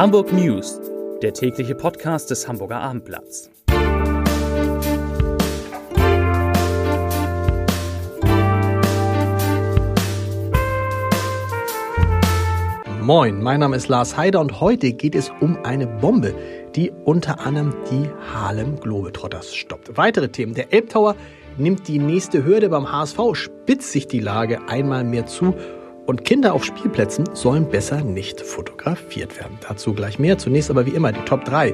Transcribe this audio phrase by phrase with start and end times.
[0.00, 0.80] Hamburg News,
[1.20, 3.50] der tägliche Podcast des Hamburger Abendblatts.
[13.02, 16.34] Moin, mein Name ist Lars Heider und heute geht es um eine Bombe,
[16.74, 19.98] die unter anderem die Harlem Globetrotters stoppt.
[19.98, 20.54] Weitere Themen.
[20.54, 21.14] Der Elbtower
[21.58, 25.54] nimmt die nächste Hürde beim HSV, spitzt sich die Lage einmal mehr zu
[26.10, 29.58] und Kinder auf Spielplätzen sollen besser nicht fotografiert werden.
[29.66, 30.38] Dazu gleich mehr.
[30.38, 31.72] Zunächst aber wie immer die Top 3.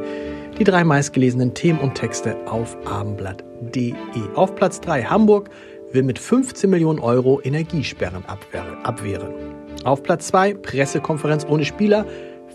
[0.59, 3.95] Die drei meistgelesenen Themen und Texte auf abendblatt.de.
[4.35, 5.49] Auf Platz 3 Hamburg
[5.91, 9.33] will mit 15 Millionen Euro Energiesperren abwehren.
[9.85, 12.05] Auf Platz 2 Pressekonferenz ohne Spieler.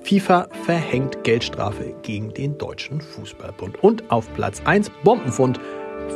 [0.04, 3.84] FIFA verhängt Geldstrafe gegen den Deutschen Fußballbund.
[3.84, 5.60] Und auf Platz 1 Bombenfund.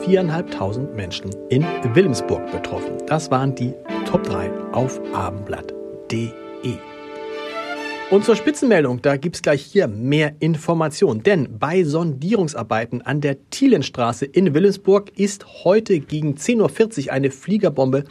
[0.03, 2.97] 4.500 Menschen in Wilhelmsburg betroffen.
[3.07, 3.73] Das waren die
[4.15, 6.31] Top 3 auf abendblatt.de.
[8.11, 11.21] Und zur Spitzenmeldung, da gibt es gleich hier mehr Informationen.
[11.21, 18.05] Denn bei Sondierungsarbeiten an der Thielenstraße in Wilhelmsburg ist heute gegen 10.40 Uhr eine Fliegerbombe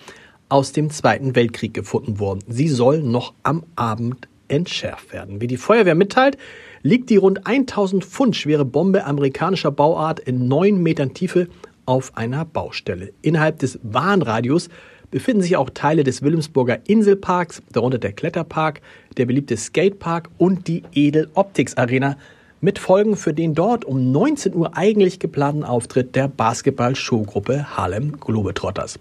[0.51, 2.41] aus dem Zweiten Weltkrieg gefunden worden.
[2.49, 5.41] Sie soll noch am Abend entschärft werden.
[5.41, 6.37] Wie die Feuerwehr mitteilt,
[6.83, 11.49] liegt die rund 1000 Pfund schwere Bombe amerikanischer Bauart in 9 Metern Tiefe
[11.87, 13.15] auf einer Baustelle.
[13.23, 14.69] Innerhalb des Warnradius
[15.15, 18.81] befinden sich auch Teile des Wilhelmsburger Inselparks, darunter der Kletterpark,
[19.17, 22.17] der beliebte Skatepark und die Edel Optics Arena,
[22.61, 28.99] mit Folgen für den dort um 19 Uhr eigentlich geplanten Auftritt der Basketball-Showgruppe Harlem Globetrotters.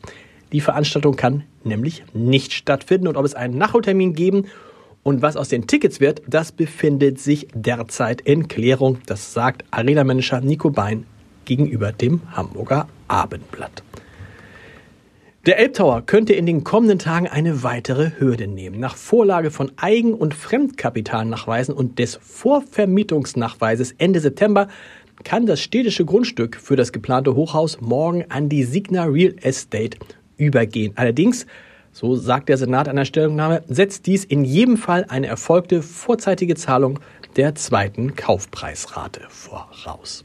[0.52, 4.45] Die Veranstaltung kann nämlich nicht stattfinden und ob es einen Nachholtermin geben
[5.02, 9.00] und was aus den Tickets wird, das befindet sich derzeit in Klärung.
[9.08, 11.08] Das sagt Arena-Manager Nico Bein
[11.45, 13.81] gegenüber dem Hamburger Abendblatt.
[15.45, 18.80] Der Elbtower könnte in den kommenden Tagen eine weitere Hürde nehmen.
[18.80, 24.69] Nach Vorlage von Eigen- und Fremdkapitalnachweisen und des Vorvermietungsnachweises Ende September
[25.26, 29.98] kann das städtische Grundstück für das geplante Hochhaus morgen an die Signa Real Estate
[30.37, 30.93] übergehen.
[30.95, 31.45] Allerdings,
[31.92, 37.02] so sagt der Senat einer Stellungnahme, setzt dies in jedem Fall eine erfolgte vorzeitige Zahlung
[37.36, 40.23] der zweiten Kaufpreisrate voraus.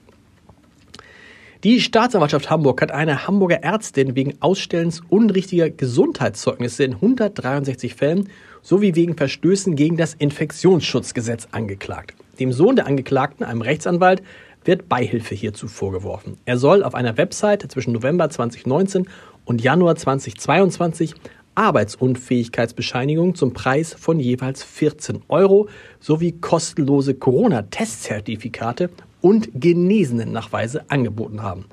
[1.65, 8.29] Die Staatsanwaltschaft Hamburg hat eine Hamburger Ärztin wegen Ausstellens unrichtiger Gesundheitszeugnisse in 163 Fällen
[8.63, 12.15] sowie wegen Verstößen gegen das Infektionsschutzgesetz angeklagt.
[12.39, 14.23] Dem Sohn der Angeklagten, einem Rechtsanwalt,
[14.65, 16.37] wird Beihilfe hierzu vorgeworfen.
[16.45, 19.09] Er soll auf einer Website zwischen November 2019
[19.45, 21.17] und Januar 2022
[21.57, 25.69] Arbeitsunfähigkeitsbescheinigungen zum Preis von jeweils 14 Euro
[25.99, 31.67] sowie kostenlose Corona-Testzertifikate und Genesenen-Nachweise angeboten haben.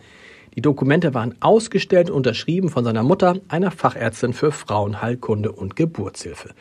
[0.56, 6.51] Die Dokumente waren ausgestellt und unterschrieben von seiner Mutter, einer Fachärztin für Frauenheilkunde und Geburtshilfe.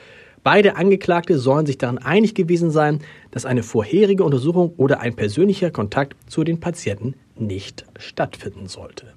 [0.42, 3.00] Beide Angeklagte sollen sich daran einig gewesen sein,
[3.30, 9.14] dass eine vorherige Untersuchung oder ein persönlicher Kontakt zu den Patienten nicht stattfinden sollte.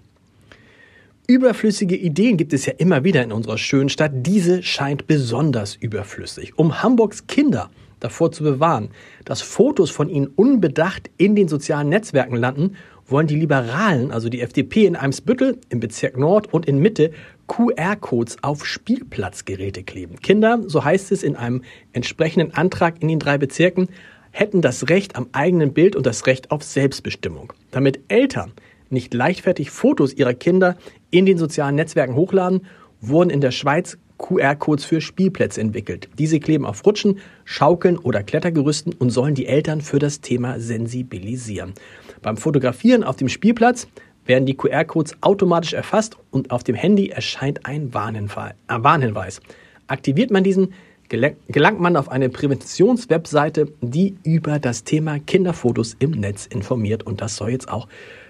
[1.28, 4.14] Überflüssige Ideen gibt es ja immer wieder in unserer schönen Stadt.
[4.16, 6.58] Diese scheint besonders überflüssig.
[6.58, 7.70] Um Hamburgs Kinder
[8.00, 8.90] davor zu bewahren,
[9.26, 12.76] dass Fotos von ihnen unbedacht in den sozialen Netzwerken landen,
[13.08, 17.12] wollen die Liberalen, also die FDP in Eimsbüttel, im Bezirk Nord und in Mitte
[17.48, 20.20] QR-Codes auf Spielplatzgeräte kleben.
[20.20, 21.64] Kinder, so heißt es in einem
[21.94, 23.88] entsprechenden Antrag in den drei Bezirken,
[24.32, 27.54] hätten das Recht am eigenen Bild und das Recht auf Selbstbestimmung.
[27.72, 28.52] Damit Eltern
[28.90, 30.78] nicht leichtfertig Fotos ihrer Kinder
[31.10, 32.66] in den sozialen Netzwerken hochladen,
[33.02, 36.10] wurden in der Schweiz QR-Codes für Spielplätze entwickelt.
[36.18, 41.74] Diese kleben auf Rutschen, Schaukeln oder Klettergerüsten und sollen die Eltern für das Thema sensibilisieren.
[42.22, 43.88] Beim Fotografieren auf dem Spielplatz
[44.26, 49.40] werden die QR-Codes automatisch erfasst und auf dem Handy erscheint ein Warnhinweis.
[49.88, 50.74] Aktiviert man diesen,
[51.08, 57.04] gelangt man auf eine Präventionswebseite, die über das Thema Kinderfotos im Netz informiert.
[57.04, 57.88] Und das soll jetzt auch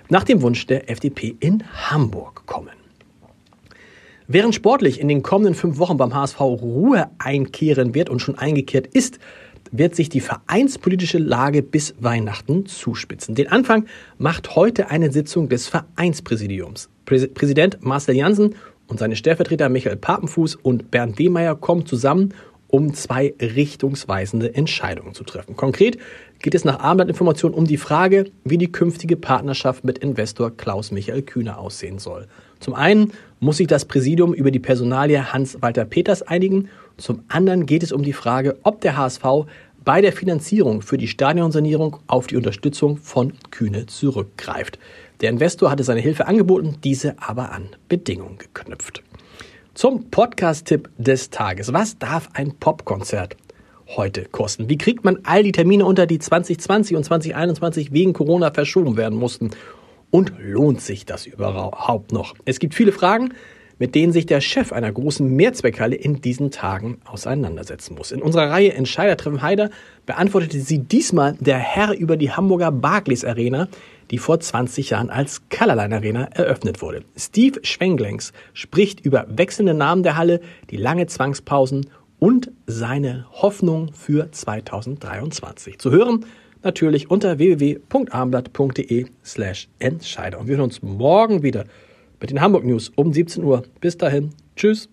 [0.09, 2.76] nach dem Wunsch der FDP in Hamburg kommen.
[4.29, 8.85] Während sportlich in den kommenden fünf Wochen beim HSV Ruhe einkehren wird und schon eingekehrt
[8.87, 9.19] ist,
[9.71, 13.35] wird sich die vereinspolitische Lage bis Weihnachten zuspitzen.
[13.35, 13.85] Den Anfang
[14.17, 16.89] macht heute eine Sitzung des Vereinspräsidiums.
[17.05, 18.55] Präsident Marcel Janssen
[18.87, 22.33] und seine Stellvertreter Michael Papenfuß und Bernd Wehmeier kommen zusammen,
[22.67, 25.55] um zwei richtungsweisende Entscheidungen zu treffen.
[25.55, 25.97] Konkret
[26.39, 31.21] geht es nach Abendblattinformation um die Frage, wie die künftige Partnerschaft mit Investor Klaus Michael
[31.21, 32.27] Kühner aussehen soll.
[32.59, 36.69] Zum einen muss sich das Präsidium über die Personalie Hans-Walter Peters einigen.
[36.97, 39.45] Zum anderen geht es um die Frage, ob der HSV
[39.83, 44.79] bei der Finanzierung für die Stadionsanierung auf die Unterstützung von Kühne zurückgreift.
[45.21, 49.01] Der Investor hatte seine Hilfe angeboten, diese aber an Bedingungen geknüpft.
[49.73, 51.71] Zum Podcast-Tipp des Tages.
[51.71, 53.37] Was darf ein Popkonzert
[53.95, 54.69] heute kosten?
[54.69, 59.17] Wie kriegt man all die Termine unter, die 2020 und 2021 wegen Corona verschoben werden
[59.17, 59.51] mussten?
[60.09, 62.33] Und lohnt sich das überhaupt noch?
[62.45, 63.33] Es gibt viele Fragen,
[63.79, 68.11] mit denen sich der Chef einer großen Mehrzweckhalle in diesen Tagen auseinandersetzen muss.
[68.11, 69.69] In unserer Reihe Entscheider treffen Heider
[70.05, 73.67] beantwortete sie diesmal der Herr über die Hamburger Barclays Arena,
[74.09, 77.03] die vor 20 Jahren als Colorline Arena eröffnet wurde.
[77.15, 81.87] Steve Schwenglengs spricht über wechselnde Namen der Halle, die lange Zwangspausen
[82.19, 85.77] und seine Hoffnung für 2023.
[85.77, 86.25] Zu hören
[86.63, 90.39] natürlich unter www.armblatt.de slash Entscheider.
[90.39, 91.65] Und wir hören uns morgen wieder
[92.19, 93.63] mit den Hamburg News um 17 Uhr.
[93.79, 94.31] Bis dahin.
[94.55, 94.89] Tschüss.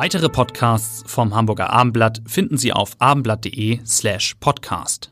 [0.00, 5.10] Weitere Podcasts vom Hamburger Abendblatt finden Sie auf abendblatt.de slash podcast.